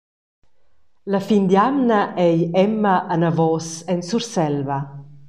[1.11, 4.77] La fin d’jamna ei Emma anavos en Surselva.